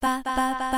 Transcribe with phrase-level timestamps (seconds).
[0.00, 0.69] 八八八。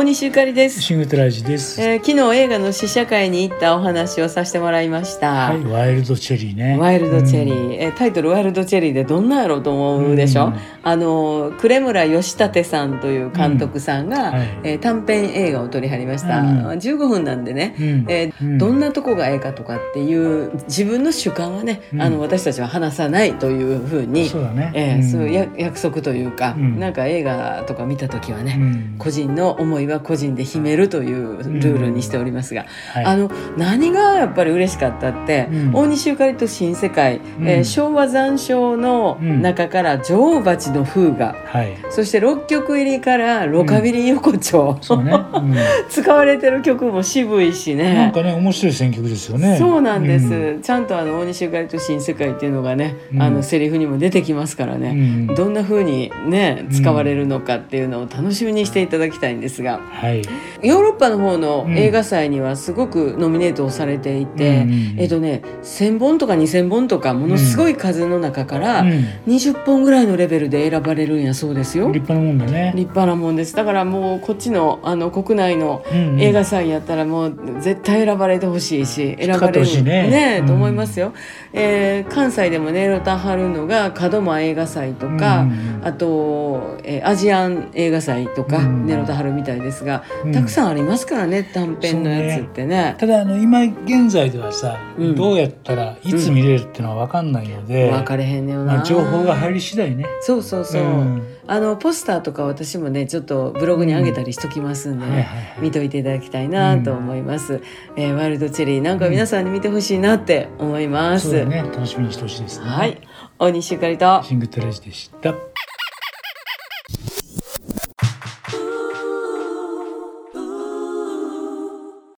[0.00, 1.78] 大西ゆかりです、シングトライジです。
[1.78, 6.78] えー昨日映画の試写会に行ったお話をさせてもらいました、はい、ワイルドチェリーね。
[6.78, 7.70] ワイルドチェリうん。
[7.72, 10.48] ー、えータイトル「ワイルドチェリー」でどんなんやろうと思うでしょ、う。
[10.48, 10.54] ん。
[10.82, 14.34] あの呉村義立さんという監督さんが、うん。
[14.38, 14.48] はい。
[14.64, 16.66] えー短編映画を撮りはりました、うん。
[16.68, 18.06] 15分なんでね、うん。
[18.08, 22.00] えーうんどんなとこがええかとかっていう自分の主観はね、うん。
[22.00, 24.72] あの私たちは話さないというふうにそうだね。
[24.74, 26.80] えーんそうや約束というか、うん。
[26.80, 28.94] なんか映画とか見た時はね、うん。
[28.98, 33.04] 個人の思いは個人で秘めるというルールにしておりますが、はい。
[33.04, 35.72] あの何がやっぱり嬉しかったって、うん。
[35.72, 37.48] 大西ゆかりと新世界、うん。
[37.48, 41.76] えー昭和残照の中から女王蜂の風雅、はい。
[41.90, 45.12] そして6曲入りからロカビリー横丁、そうね。
[45.12, 45.54] うん。
[45.88, 47.94] 使われてる曲も渋いしね。
[47.94, 49.56] なんかね、面白い選曲ですよね。
[49.58, 50.62] そうなんです、うん。
[50.62, 53.22] ちゃんとあの大西ゆかりと新世界っていうのがね、うん。
[53.22, 55.34] あのセリフにも出てきますからね、うん。
[55.34, 60.22] どんな風にね使われるのかっていうのを楽しみにしていただきたいんですがはい。
[60.62, 69.04] ヨーロッパの方のうん映画祭にはすごくノミネートをされていて、うんえっとね1,000本とか2,000本とかものすごい数の中からうん。
[69.26, 71.90] 20本ぐらいのレベルで選ばれるんやそうですよ。
[71.92, 72.72] 立派なもんだね。
[72.74, 73.54] 立派なもんです。
[73.54, 80.38] だからもうこっちのあの国内のうん映画祭やったらもう絶対選ばれてほしいし選ばれるね。
[80.40, 80.46] うん。
[80.46, 81.12] と思いますよ、
[81.52, 85.80] えー関西でもネロタ貼るのが門真映画祭とか、うん。
[85.84, 88.86] あと、えーアジアン映画祭とか、うん。
[88.86, 90.32] ネロタ貼るみたいですが、うん。
[90.32, 92.96] たくさんありますからね短編のやつってね。
[92.98, 95.14] ただあの今現在ではさ、うん。
[95.14, 100.06] どうやったらいつ見れるっていうのは分かんないので、分かれへんねよな、まあ、情報が入り次第ね。
[100.20, 101.22] そうそうそう、うん。
[101.46, 107.60] あのポスターとか私もねちょっとブログに上げたりしときますんでね、見といていただきたいなと思います、
[107.96, 111.62] えーワイルドチェリーなんか皆さんに見てほしいなって思います、そうだね。
[111.62, 112.66] 楽しみにしてほしいですね。
[112.66, 113.00] はい。
[113.38, 114.22] 大西ゆかりと。
[114.22, 115.34] シングトライジでした。